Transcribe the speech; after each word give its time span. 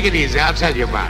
Take 0.00 0.14
it 0.14 0.16
easy. 0.16 0.38
I'll 0.38 0.54
tell 0.54 0.74
you 0.74 0.84
about 0.84 1.09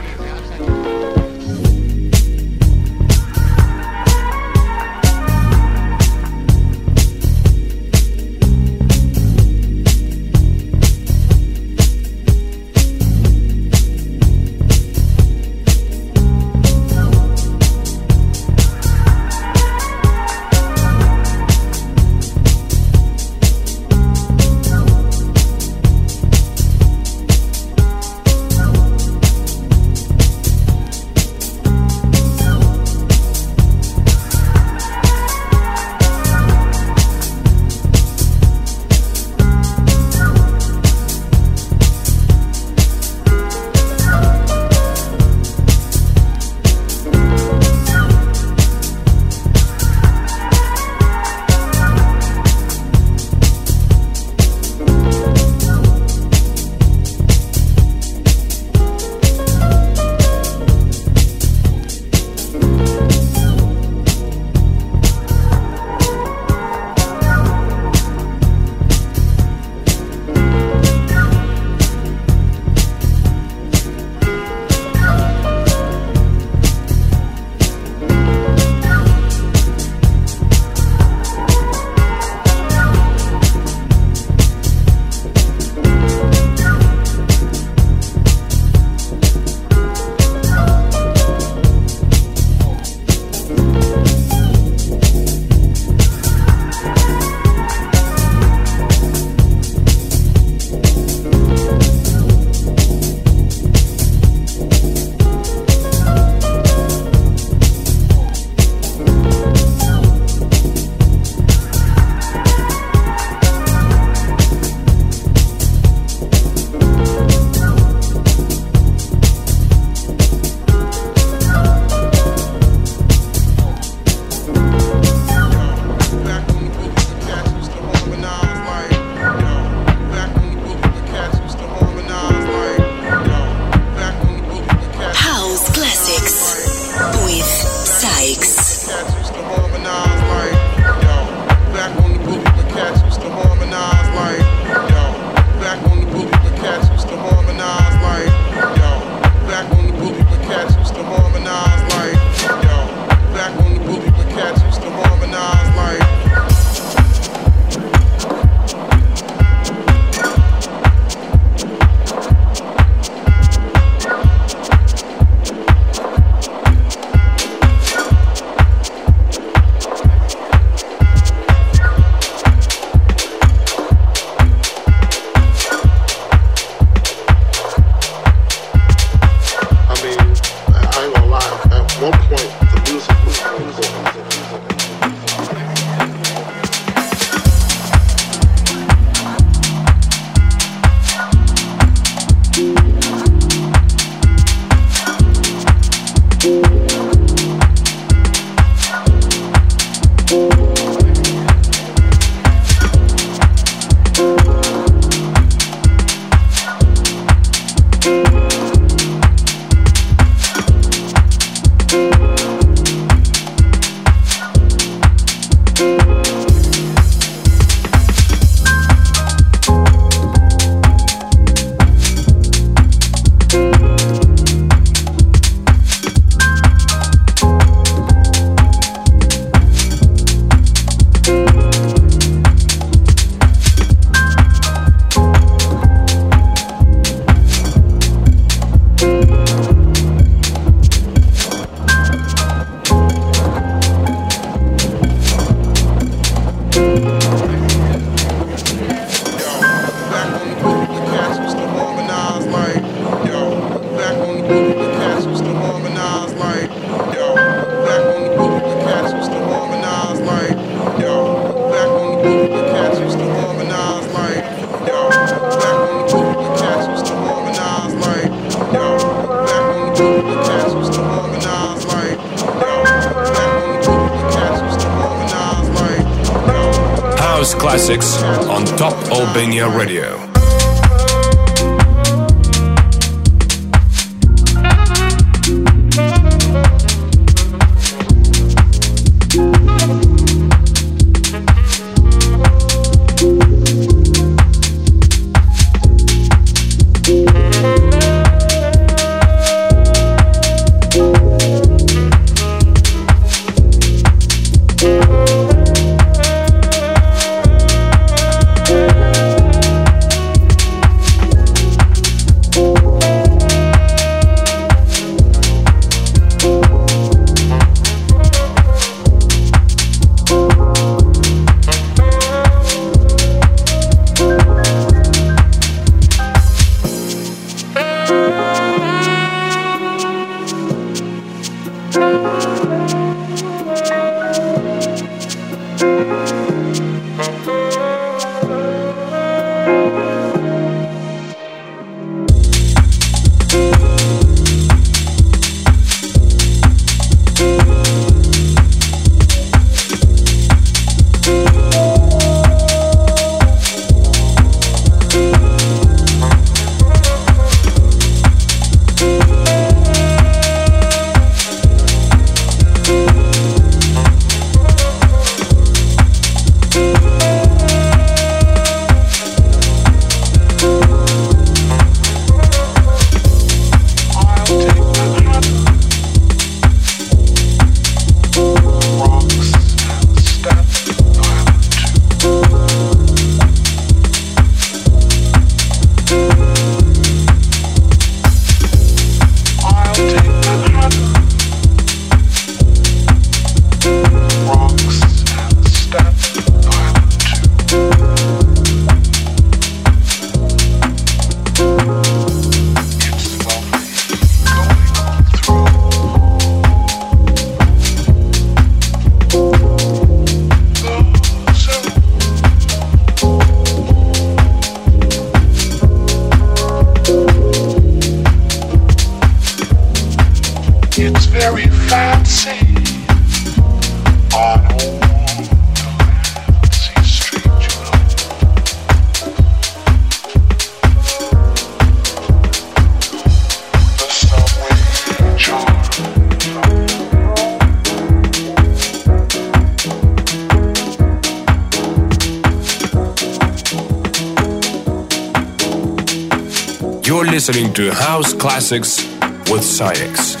To 447.75 447.91
House 447.91 448.33
Classics 448.33 449.05
with 449.49 449.63
SAIX. 449.63 450.40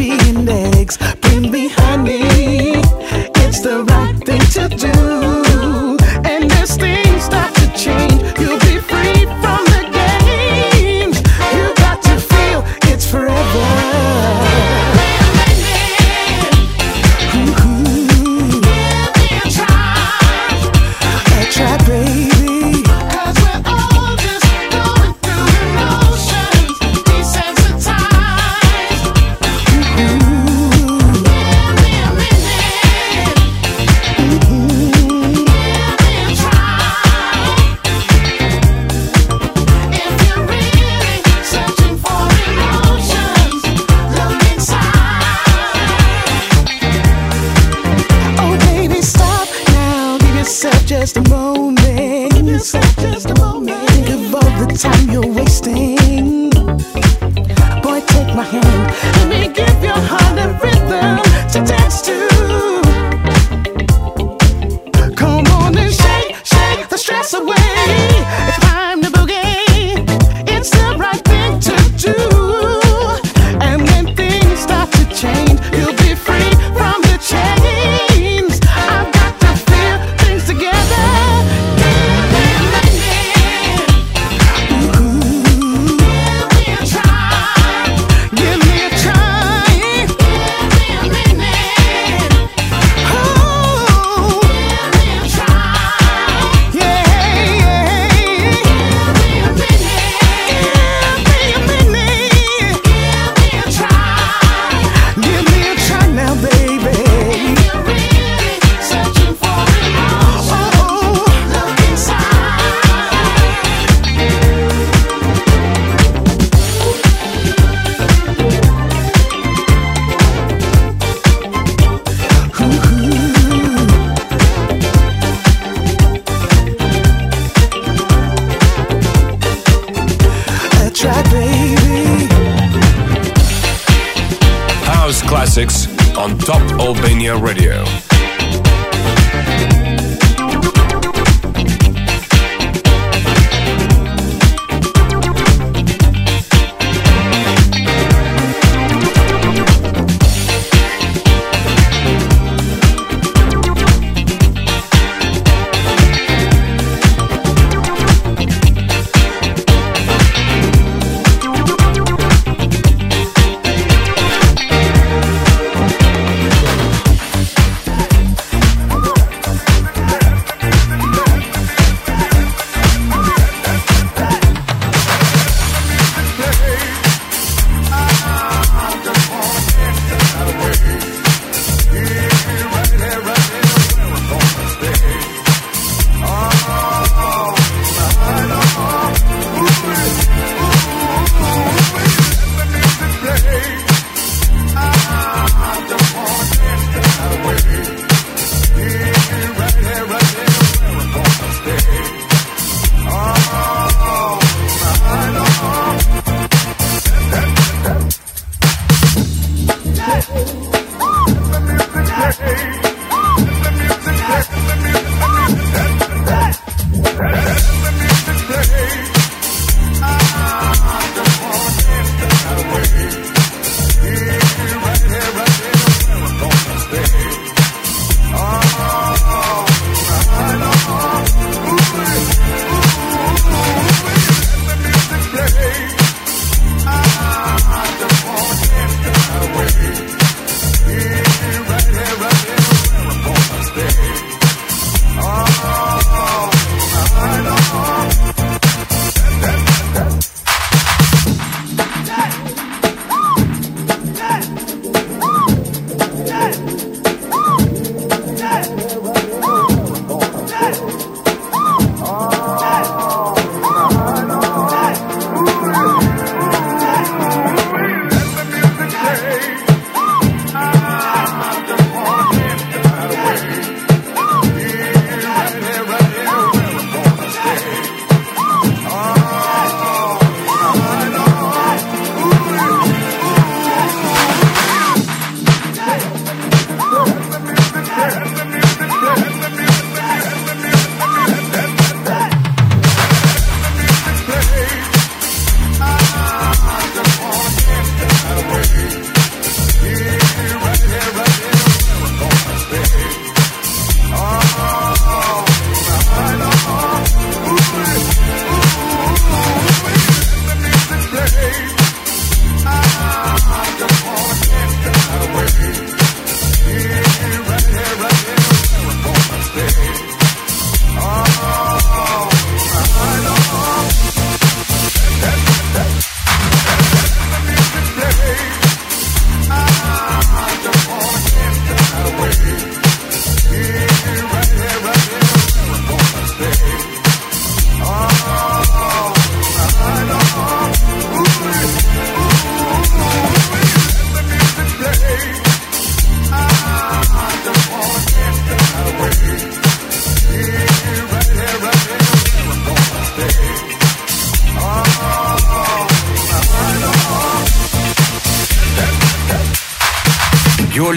being 0.00 0.46
next 0.46 1.19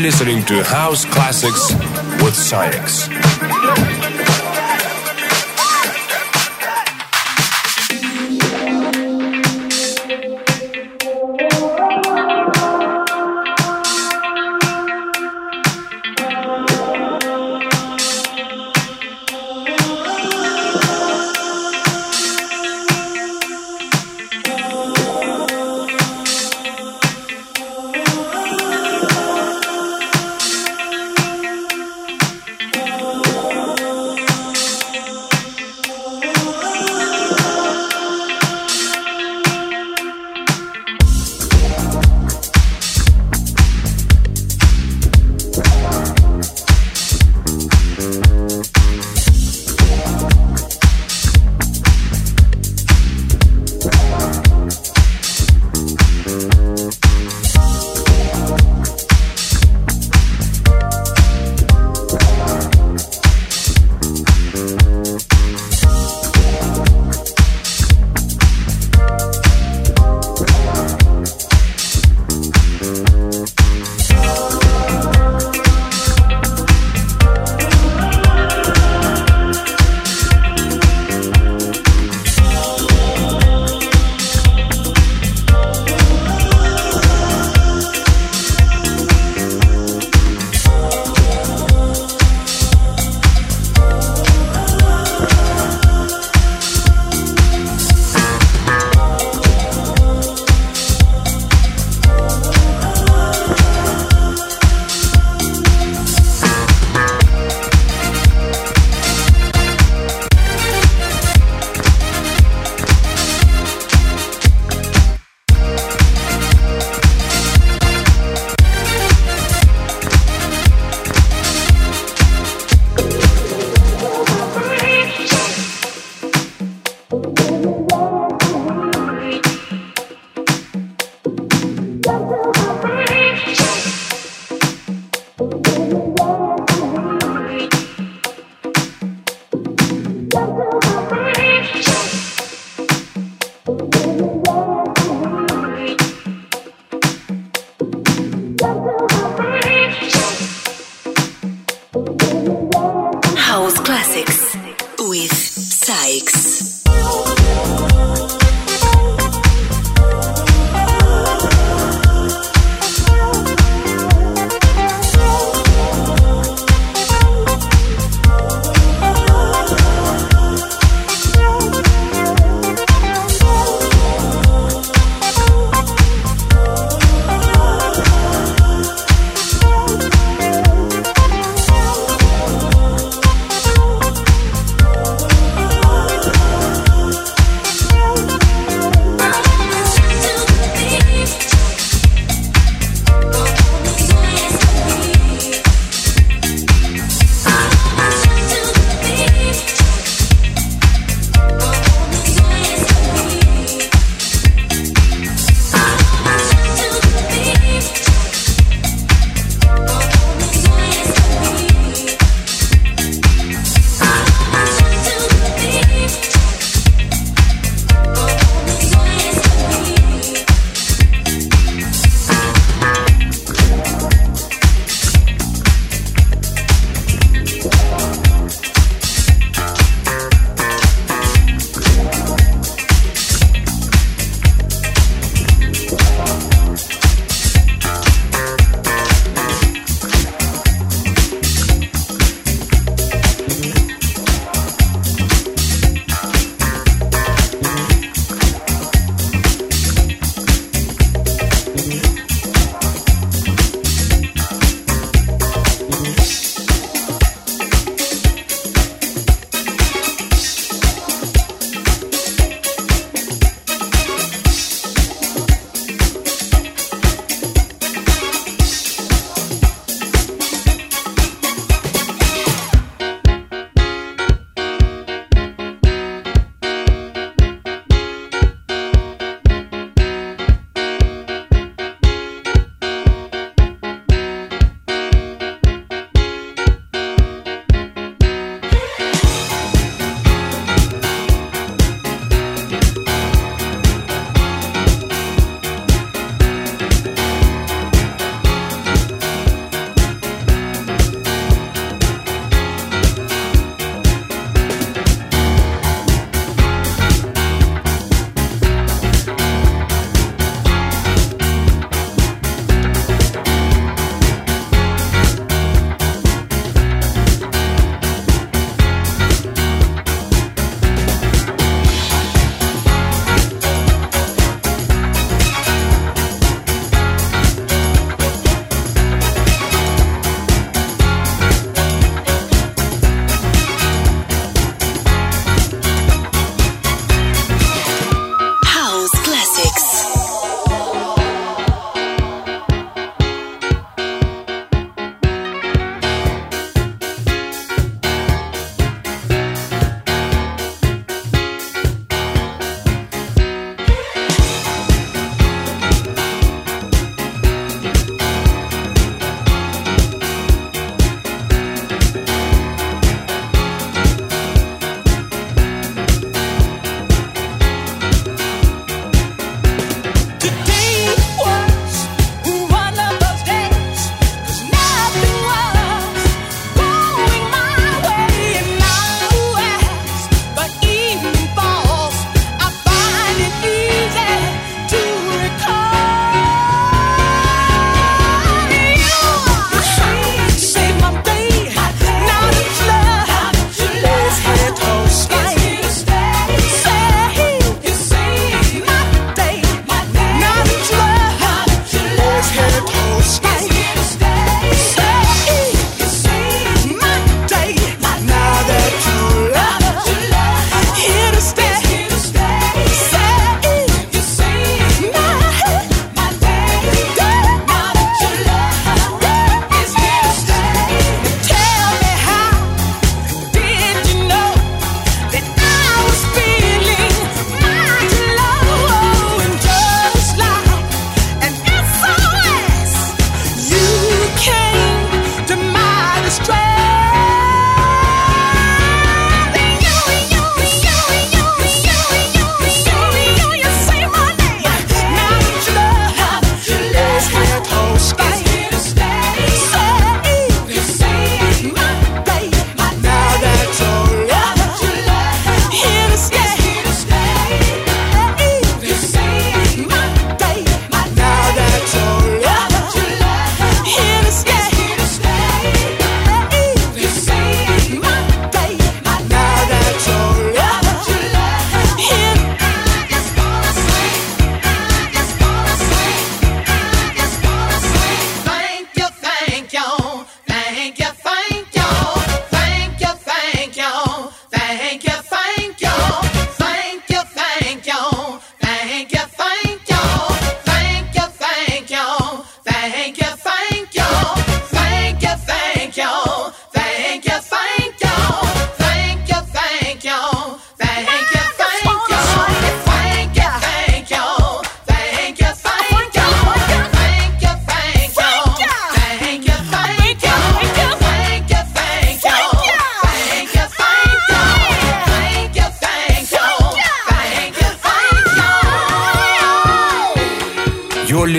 listening 0.03 0.43
to 0.43 0.61
House 0.65 1.05
Classics 1.05 1.73
with 2.21 2.35
SAIX. 2.35 3.12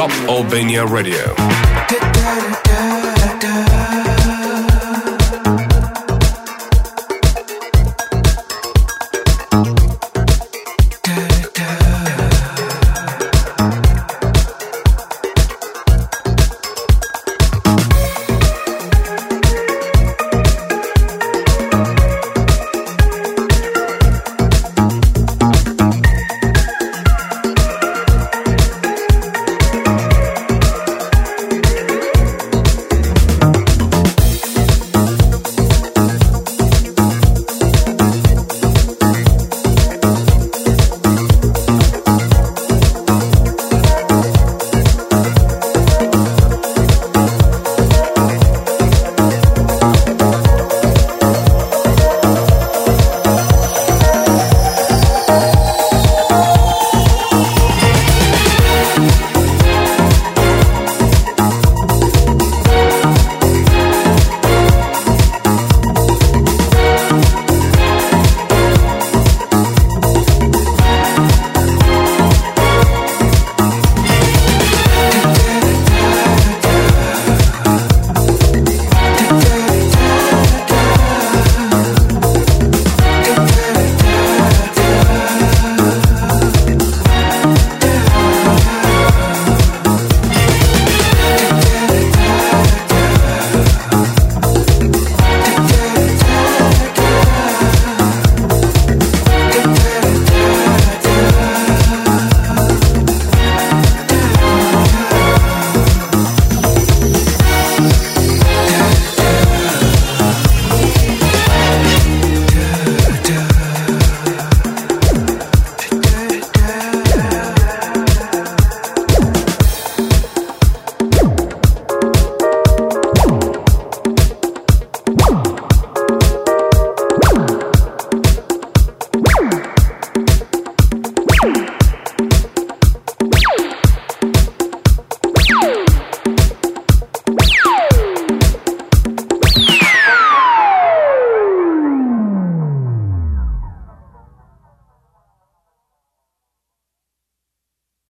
Top 0.00 0.10
Albania 0.30 0.86
Radio. 0.86 1.39